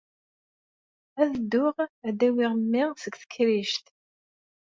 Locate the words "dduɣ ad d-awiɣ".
1.37-2.51